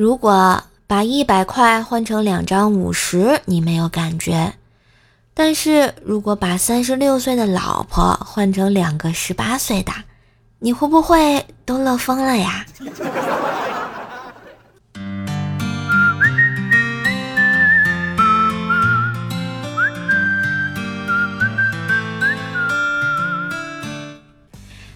[0.00, 4.50] 如果把一百块换成两张五十，你没有感觉；
[5.34, 9.92] 但是如果把三十六岁的老婆换成两个十八岁的，
[10.58, 12.64] 你会不会都乐疯了呀？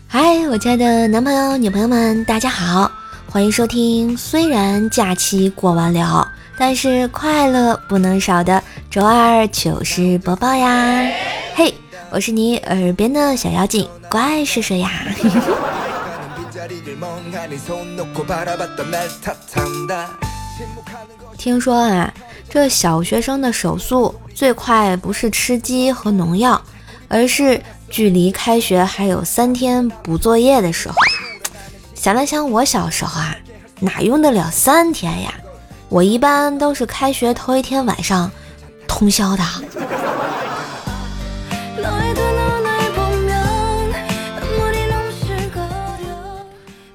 [0.09, 2.91] 嗨，我亲爱的男朋友、女朋友们，大家好，
[3.35, 4.17] 欢迎收听。
[4.17, 11.11] 虽然假期过完了，但是快乐不能少的周二糗事播报呀！
[11.57, 11.75] 嘿，
[12.11, 14.89] 我是你耳边的小妖精，怪叔叔呀！
[21.37, 22.15] 听说啊，
[22.49, 26.63] 这小学生的手速最快不是吃鸡和农药，
[27.09, 27.61] 而是。
[27.91, 30.97] 距离开学还有三天补作业的时候，
[32.05, 33.35] 想了想，我小时候啊，
[33.81, 35.33] 哪用得了三天呀？
[35.89, 38.31] 我一般都是开学头一天晚上
[38.87, 39.43] 通宵的。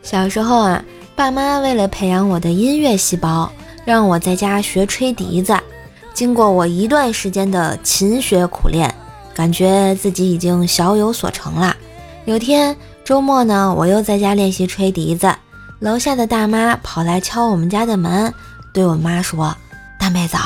[0.03, 3.51] 小时候啊，爸妈为了培养我的音乐细胞，
[3.83, 5.57] 让我在家学吹笛子。
[6.13, 8.93] 经过我一段时间的勤学苦练。
[9.33, 11.75] 感觉自己已经小有所成了。
[12.25, 12.77] 有天
[13.09, 15.35] 周末呢，我又在家练习吹笛子，
[15.79, 18.31] 楼下的大妈跑来敲我们家的门，
[18.71, 19.55] 对我妈说
[19.99, 20.37] ：“大妹子，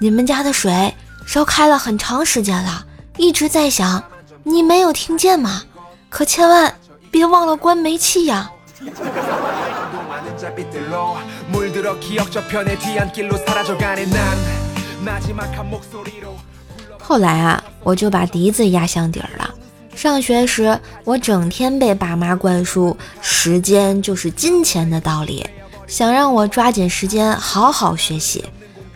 [0.00, 0.94] 你们家的水
[1.26, 2.86] 烧开了很长时间了，
[3.18, 4.02] 一直在响，
[4.44, 5.62] 你没有听见吗？
[6.08, 6.74] 可千万
[7.10, 8.50] 别忘了关煤气呀！”
[16.98, 19.50] 后来啊，我就把笛子压箱底儿了。
[20.00, 25.46] 上学时，我整天被爸妈灌输“时间就是金钱”的道理，
[25.86, 28.42] 想让我抓紧时间好好学习。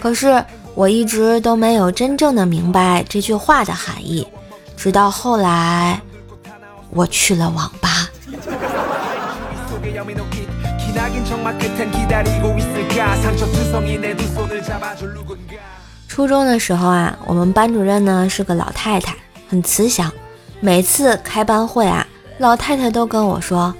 [0.00, 0.42] 可是
[0.74, 4.26] 我一直都没有真正的明白这句话的含义。
[4.78, 6.00] 直到后来，
[6.88, 8.08] 我去了网吧。
[16.08, 19.14] 初中的时候啊，我们班主任呢是个老太太，
[19.50, 20.10] 很慈祥。
[20.64, 22.06] 每次开班会啊，
[22.38, 23.74] 老太太都跟我说：“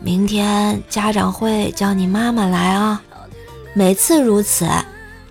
[0.00, 3.02] 明天家长会叫你妈妈来啊。”
[3.74, 4.68] 每次如此，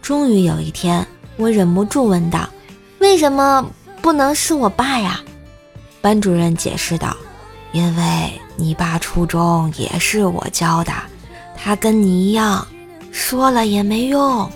[0.01, 1.07] 终于有一天，
[1.37, 2.49] 我忍不住问道
[2.99, 3.65] ：“为什么
[4.01, 5.21] 不能是我爸呀？”
[6.01, 7.15] 班主任解释道
[7.71, 10.91] ：“因为你爸初中也是我教的，
[11.55, 12.67] 他跟你一样，
[13.13, 14.51] 说了也没用。”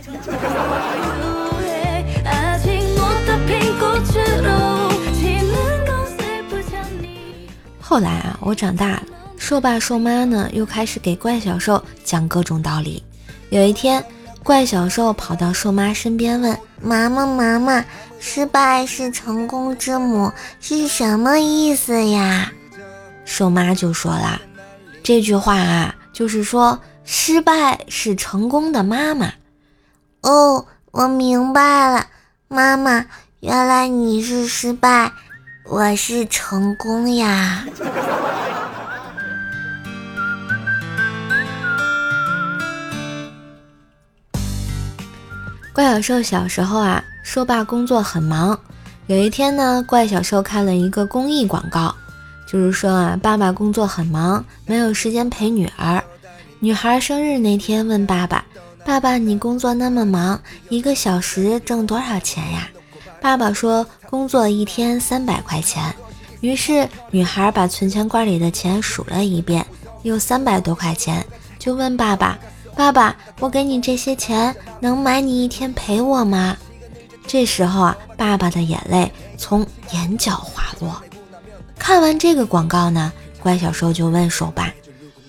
[7.92, 9.04] 后来啊，我长大了，
[9.38, 13.04] 兽爸兽妈呢又开始给怪小兽讲各种道理。
[13.50, 14.02] 有一天，
[14.44, 17.84] 怪小兽跑到兽妈身边问：“妈妈，妈妈，
[18.18, 20.32] 失败是成功之母
[20.62, 22.50] 是什么意思呀？”
[23.28, 24.42] 兽妈就说了
[25.04, 29.34] ：“这句话啊，就是说失败是成功的妈妈。”
[30.24, 32.08] 哦，我明白了，
[32.48, 33.06] 妈妈，
[33.42, 35.12] 原来你是失败。
[35.64, 37.66] 我是成功呀！
[45.74, 48.60] 怪小兽小时候啊，说爸工作很忙。
[49.08, 51.96] 有一天呢，怪小兽看了一个公益广告，
[52.46, 56.04] 就是说啊，爸爸工作很忙，没有时间陪女儿。
[56.60, 58.44] 女孩生日那天问爸爸
[58.86, 60.40] ：“爸爸，你工作那么忙，
[60.70, 62.68] 一个小时挣多少钱呀？”
[63.22, 65.94] 爸爸说：“工作一天三百块钱。”
[66.42, 69.64] 于是女孩把存钱罐里的钱数了一遍，
[70.02, 71.24] 有三百多块钱，
[71.60, 72.38] 就问爸爸
[72.76, 76.58] ：“爸爸，我给你这些钱，能买你一天陪我吗？”
[77.28, 81.00] 这时候啊，爸爸的眼泪从眼角滑落。
[81.78, 84.74] 看完这个广告呢，乖小兽就问兽爸：“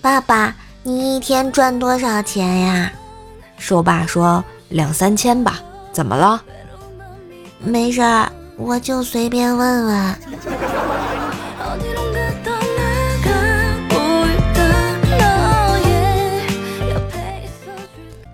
[0.01, 2.91] 爸爸，你一天赚多少钱呀？”
[3.59, 5.61] 兽爸说：“两三千吧。”
[5.93, 6.41] 怎么了？
[7.65, 10.15] 没事儿，我就随便问问。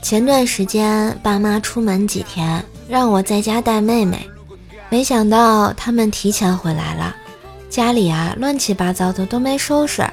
[0.01, 4.27] 前段时间，爸妈出门几天，让我在家带妹妹，
[4.89, 7.15] 没想到他们提前回来了，
[7.69, 10.03] 家里啊乱七八糟的都没收拾。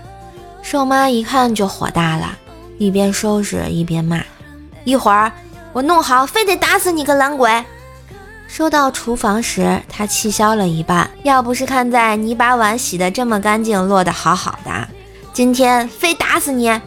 [0.62, 2.36] 瘦妈一看就火大了，
[2.76, 4.22] 一边收拾一边骂
[4.84, 5.32] ：“一会儿
[5.72, 7.64] 我弄好，非得打死你个懒鬼！”
[8.46, 11.10] 收到厨房时，他气消了一半。
[11.22, 14.88] 要不是看在你把碗洗得这么干净，落得好好的，
[15.32, 16.80] 今天非打死你。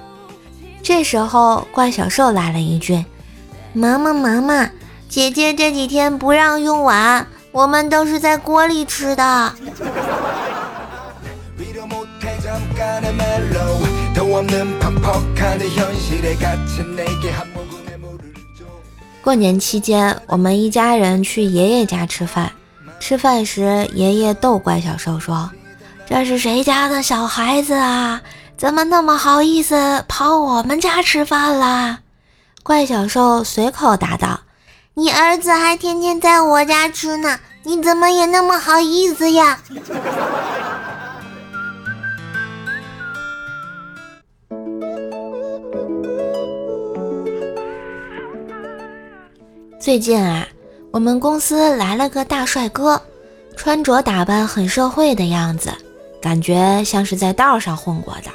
[0.82, 3.06] 这时候，怪小兽来了一句
[3.74, 4.70] ：“妈妈妈妈，
[5.08, 9.54] 姐姐这几天不让用碗，我们都是在锅里吃的。
[19.22, 22.52] 过年期间，我们一家人去爷爷家吃饭。
[23.00, 25.50] 吃饭时，爷爷逗怪小兽说
[26.08, 28.22] ：“这是谁家的小孩子啊？
[28.58, 32.00] 怎么那么好意思跑我们家吃饭啦？”
[32.64, 34.40] 怪小兽随口答道
[34.96, 39.60] ：“你儿子还天天在我家吃呢，你怎么也那么好意思呀？”
[49.80, 50.46] 最近啊，
[50.92, 53.02] 我们公司来了个大帅哥，
[53.56, 55.72] 穿着打扮很社会的样子，
[56.22, 58.30] 感觉像是在道上混过的。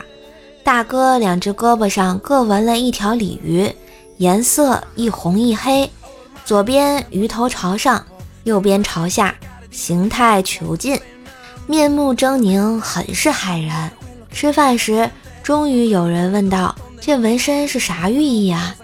[0.64, 3.70] 大哥两只胳膊上各纹了一条鲤鱼，
[4.16, 5.88] 颜色一红一黑，
[6.46, 8.02] 左边鱼头朝上，
[8.44, 9.34] 右边朝下，
[9.70, 10.98] 形态遒劲，
[11.66, 13.90] 面目狰狞，很是骇人。
[14.32, 15.10] 吃饭时，
[15.42, 18.74] 终于有人问道：“这纹身是啥寓意啊？”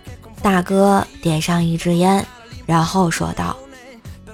[0.42, 2.24] 大哥点上一支烟。
[2.66, 3.56] 然后说道：“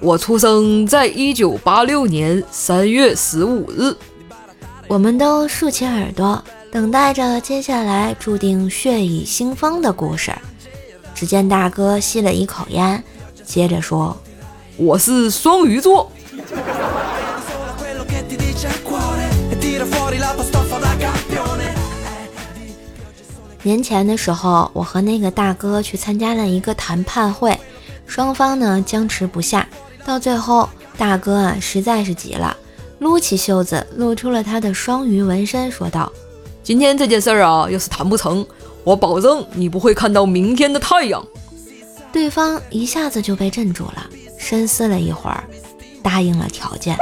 [0.01, 3.95] 我出生在一九八六年三月十五日。”
[4.87, 6.41] 我们都竖起耳朵，
[6.71, 10.31] 等待着接下来注定血雨腥风的故事。
[11.13, 13.03] 只见大哥吸了一口烟，
[13.43, 14.15] 接着说
[14.77, 16.11] ：“我是双鱼座。”
[23.63, 27.59] 年前的时候，我和那个大哥去参加了一个谈判会。
[28.07, 29.67] 双方呢僵持不下，
[30.03, 30.67] 到最后
[30.97, 32.55] 大哥啊实在是急了，
[32.99, 36.11] 撸起袖子露出了他的双鱼纹身，说道
[36.63, 38.43] ：“今天这件事儿啊，要是谈不成，
[38.83, 41.23] 我保证你不会看到明天的太阳。”
[42.11, 44.07] 对方一下子就被镇住了，
[44.39, 45.43] 深思了一会儿，
[46.01, 46.97] 答应了条件。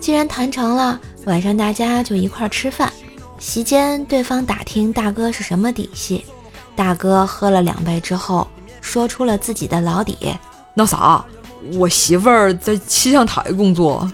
[0.00, 2.90] 既然谈成了，晚上大家就一块吃饭。
[3.38, 6.24] 席间，对方打听大哥是什么底细，
[6.74, 8.48] 大哥喝了两杯之后。
[8.80, 10.36] 说出了自己的老底，
[10.74, 11.24] 那啥，
[11.74, 14.10] 我媳妇儿在气象台工作。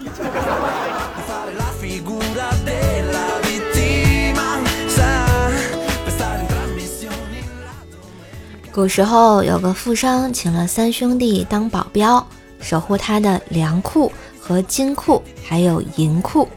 [8.71, 12.23] 古时候有个富商，请了三兄弟当保镖，
[12.59, 16.47] 守护他的粮库和金库，还有银库。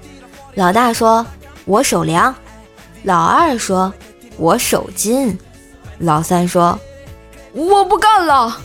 [0.55, 1.25] 老大说
[1.65, 2.35] ：“我守粮。”
[3.05, 3.91] 老二说
[4.37, 5.39] ：“我守金。”
[5.99, 6.79] 老三说。
[7.53, 8.61] 我不干了。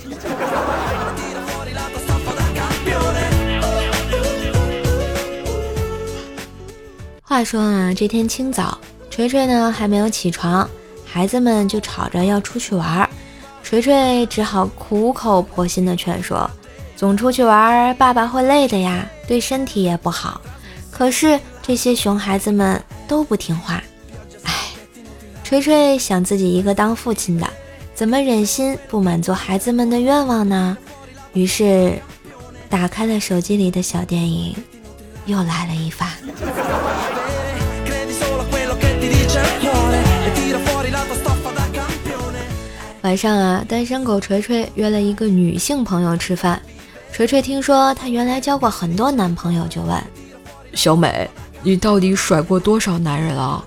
[7.21, 8.77] 话说啊，这天清早，
[9.09, 10.69] 锤锤呢还没有起床，
[11.05, 13.09] 孩子们就吵着要出去玩儿，
[13.63, 16.49] 锤锤只好苦口婆心的劝说
[16.95, 20.39] ：“总出去玩儿，爸爸会累的呀，对身体也不好。”
[20.91, 23.83] 可是这些熊孩子们都不听话。
[24.43, 24.53] 哎，
[25.43, 27.45] 锤锤想自己一个当父亲的。
[27.95, 30.77] 怎么忍心不满足孩子们的愿望呢？
[31.31, 31.97] 于是，
[32.69, 34.53] 打开了手机里的小电影，
[35.25, 36.11] 又来了一发。
[43.01, 46.61] 晚上啊，单身狗锤锤约了一个女性朋友吃饭。
[47.13, 49.97] 锤锤听说她原来交过很多男朋友，就问
[50.73, 51.29] 小美
[51.63, 53.63] ：“你到底甩过多少男人啊？”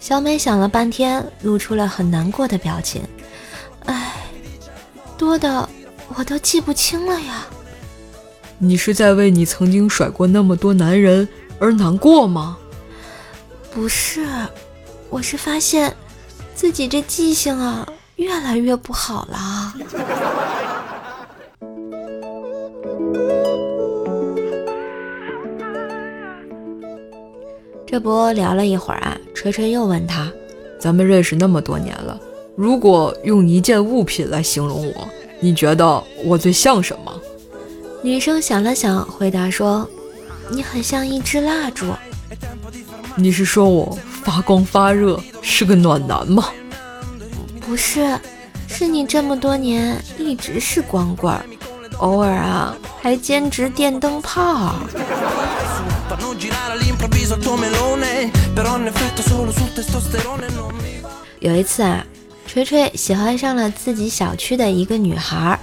[0.00, 3.02] 小美想了半天，露出了很难过的表情。
[5.28, 5.68] 唉，多的
[6.16, 7.46] 我都记不清了呀。
[8.56, 12.56] 你是在为你曾经甩过那么多男人而难过吗？
[13.70, 14.26] 不是，
[15.10, 15.94] 我是发现
[16.54, 19.74] 自己这记性啊越来越不好了。
[27.86, 30.32] 这不聊了一会儿啊，锤锤又问他
[30.80, 32.18] ：“咱们认识那么多年了。”
[32.58, 37.20] 如果用一件物品来形容我，你觉得我最像什么？
[38.02, 39.88] 女生想了想，回答说
[40.50, 41.86] ：“你很像一支蜡烛。”
[43.14, 46.48] 你是说我发光发热，是个暖男吗？
[47.60, 48.18] 不是，
[48.66, 51.32] 是你这么多年一直是光棍，
[51.98, 54.74] 偶尔啊还兼职电灯泡。
[61.38, 62.04] 有一次啊。
[62.48, 65.56] 锤锤喜欢上了自己小区的一个女孩，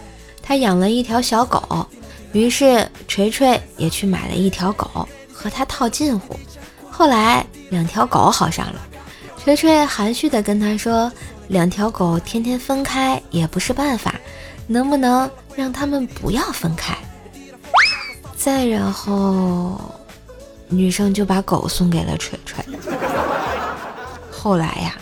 [0.43, 1.85] 她养了一条小狗，
[2.31, 6.39] 于是锤锤也去买了一条狗和她套近乎。
[6.89, 8.79] 后来两条狗好上了，
[9.43, 11.11] 锤锤含蓄地跟她说
[11.49, 14.13] ：“两条狗天天分开也不是办法，
[14.67, 16.95] 能不能让他们不要分开？
[18.37, 19.81] 再然后，
[20.69, 22.63] 女生就把狗送给了锤锤。
[24.29, 24.95] 后来呀，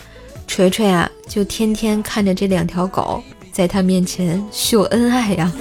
[0.54, 3.20] 锤锤啊就天天看着这两条狗
[3.50, 5.52] 在他面前秀恩爱呀。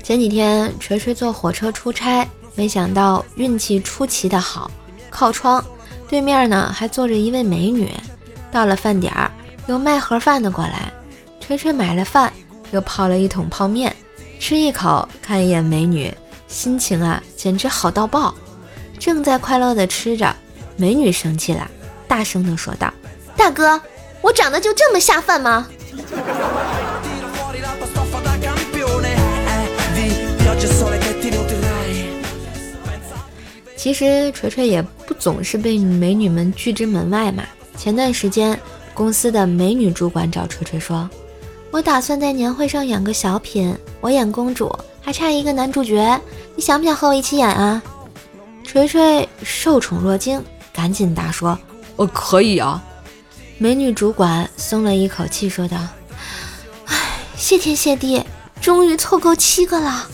[0.00, 4.70] 前几天锤锤坐火车出差，没想到运气出奇的好，
[5.10, 5.64] 靠窗
[6.08, 7.90] 对面呢还坐着一位美女。
[8.52, 9.28] 到了饭点儿，
[9.66, 10.92] 有卖盒饭的过来，
[11.40, 12.32] 锤锤买了饭，
[12.70, 13.92] 又泡了一桶泡面，
[14.38, 16.14] 吃一口，看一眼美女，
[16.46, 18.32] 心情啊简直好到爆。
[18.98, 20.34] 正在快乐的吃着，
[20.76, 21.70] 美女生气了，
[22.08, 22.92] 大声的说道
[23.36, 23.80] ：“大哥，
[24.20, 25.68] 我长得就这么下饭吗？”
[33.76, 37.44] 其实锤锤也不总是被美女们拒之门外嘛。
[37.76, 38.58] 前段时间，
[38.92, 41.08] 公司的美女主管找锤锤说
[41.70, 46.20] ：“我打算在年会上演个小品，我演公主，还差一个男主角，
[46.56, 47.80] 你想不想和我一起演啊？”
[48.66, 51.56] 锤锤受宠若惊，赶紧答说
[51.96, 52.82] ：“呃可以啊。”
[53.58, 55.78] 美女主管松了一口气，说道
[56.86, 56.94] ：“哎，
[57.36, 58.22] 谢天谢地，
[58.60, 60.06] 终于凑够七个了。”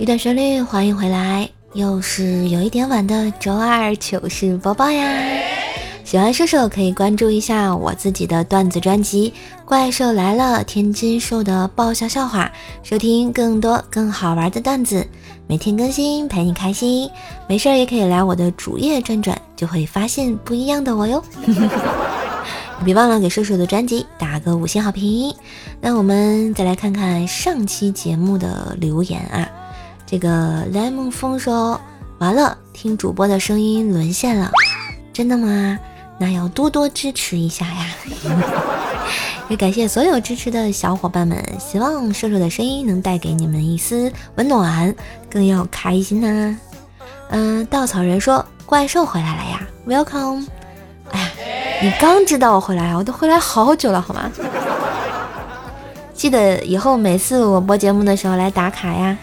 [0.00, 5.06] 一段旋律，欢迎回来，又是有一点晚的周二糗事播报呀！
[6.04, 9.30] 喜欢射手可以关注一下我自己的段子专辑
[9.66, 12.50] 《怪兽来了》，天津兽的爆笑笑话，
[12.82, 15.06] 收听更多更好玩的段子，
[15.46, 17.06] 每天更新陪你开心。
[17.46, 21.22] 没事儿也可以来我的主页转转，就会发现不一样的我哟。
[22.86, 25.30] 别忘了给射手的专辑打个五星好评。
[25.78, 29.46] 那我们再来看看上期节目的留言啊。
[30.10, 31.80] 这个莱蒙风说
[32.18, 34.50] 完了，听主播的声音沦陷了，
[35.12, 35.78] 真的吗？
[36.18, 37.86] 那要多多支持一下呀！
[39.48, 44.92] 也感谢所有支持的小伙伴们，希望瘦瘦的声音能带给你们一丝温暖，
[45.30, 46.56] 更要开心呐！
[47.28, 50.48] 嗯，稻草人说怪兽回来了呀，Welcome！
[51.12, 51.30] 哎呀，
[51.82, 54.28] 你刚知道我回来啊，我都回来好久了，好吗？
[56.20, 59.16] 记得以后每次我播节目的时候来打卡呀！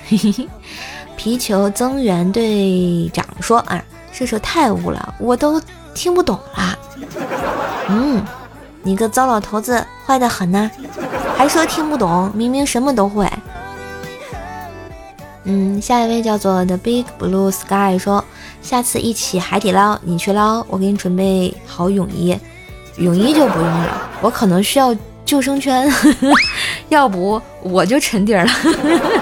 [1.15, 3.79] 皮球增援队长说啊，
[4.11, 5.61] 射手太污了，我都
[5.93, 6.79] 听不懂了。
[7.89, 8.25] 嗯，
[8.81, 10.71] 你个糟老头子，坏的很呐，
[11.37, 13.31] 还说听不懂，明明什么都会。
[15.43, 18.25] 嗯，下一位叫做 The Big Blue Sky 说，
[18.63, 22.35] 下次一起海底捞，你去捞，我给你准备好泳衣，
[22.95, 24.95] 泳衣就不用了，我可能需要。
[25.27, 25.87] 救生圈，
[26.87, 28.47] 要不我就沉底了。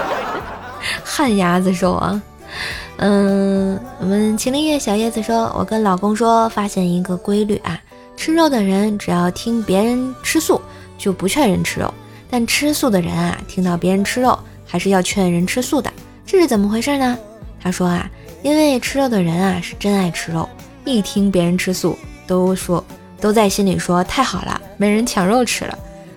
[1.04, 2.22] 旱鸭子说啊，
[2.98, 7.78] 嗯，我们秦林叶小叶子说，我跟老公说，发现一个规律啊，
[8.16, 10.62] 吃肉的人只要听别人吃素，
[10.96, 11.88] 就不劝人吃肉；
[12.30, 15.92] 但吃素的人啊，听到别人吃肉，还是要劝人吃素的。
[16.24, 17.18] 这是怎么回事呢？
[17.60, 18.08] 他说啊，
[18.44, 20.48] 因为吃肉的人啊是真爱吃肉，
[20.84, 21.98] 一听别人吃素，
[22.28, 22.84] 都说
[23.20, 25.76] 都在心里说太好了，没人抢肉吃了。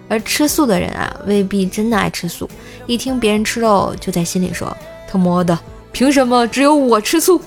[0.10, 2.50] 而吃素的人啊，未必真的爱吃素。
[2.88, 4.75] 一听别人吃肉，就在心里说
[5.08, 5.58] ：“他妈的，
[5.92, 7.39] 凭什么只有我吃素？”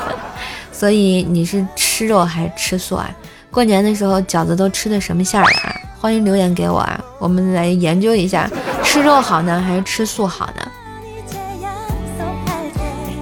[0.72, 3.08] 所以你是吃肉还是吃素啊？
[3.50, 5.76] 过年的时候饺子都吃的什么馅儿啊？
[6.00, 8.48] 欢迎留言给我啊，我们来研究一下，
[8.82, 10.62] 吃肉好呢还是吃素好呢？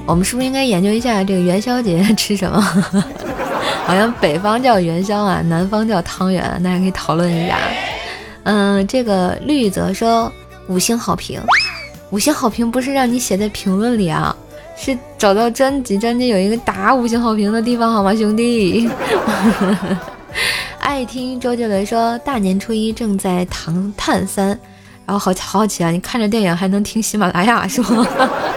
[0.06, 2.60] 我们是不是应该研究一下这个元宵节 吃什么？
[3.84, 7.58] 好像北方叫元宵啊，南方叫汤圆，大家可以讨论一下。
[8.44, 10.32] 嗯，这个绿泽说
[10.66, 11.40] 五星好评，
[12.10, 14.34] 五星好评不是让你写在评论里啊，
[14.76, 18.88] 是找到专辑，专辑有一个打五星好评的地方，好吗，兄弟？
[20.80, 24.54] 爱听周杰伦说大年初一正在《唐探三》，
[25.04, 28.06] 然后好好奇啊，你看着电影还能听喜马拉雅是吗？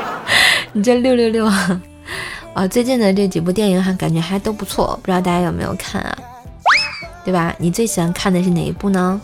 [0.72, 1.82] 你这六六六啊！
[2.54, 6.18] 啊，最近的这几部电影还感觉还都不错，不知道大家有没有看啊？
[7.26, 7.54] 对吧？
[7.58, 9.20] 你最喜欢看的是哪一部呢？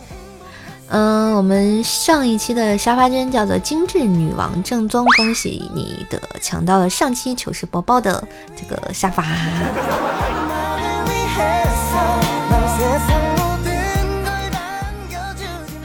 [0.90, 8.26] 嗯，我们上一期的沙发针叫做精致女王正宗，恭喜你的抢到了上期糗事播报的
[8.56, 9.24] 这个沙发。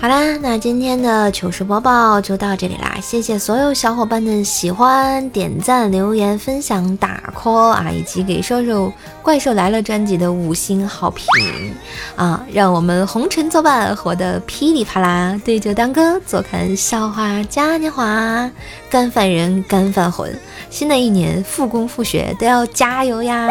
[0.04, 8.88] 好啦，那今天的糗事播报就到这里啦，谢谢所有小伙伴的喜欢、点赞、留言、分享、打 call 啊，以及给瘦瘦
[9.22, 11.26] 《怪兽来了》专辑的五星好评
[12.18, 18.52] 啊，让我们红尘作伴，活得噼里啪啦，对酒当歌，坐看笑话嘉年华，
[18.90, 20.38] 干饭人干饭魂，
[20.70, 23.48] 新的一年复工复学都要加油呀！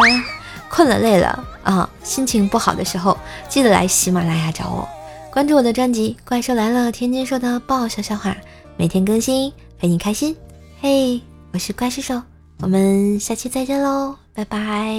[0.69, 3.17] 困了累了啊，心情不好的时候，
[3.49, 4.87] 记得来喜马拉雅找我。
[5.33, 8.37] 关注我的专辑《怪兽来了》，天津说的爆笑笑话，
[8.77, 10.37] 每天更新，陪你开心。
[10.79, 11.19] 嘿，
[11.51, 12.21] 我是怪兽兽，
[12.59, 14.95] 我们下期再见喽，拜拜。